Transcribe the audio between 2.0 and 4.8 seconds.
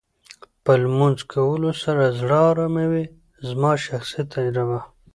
زړه ارامه وې زما شخصي تجربه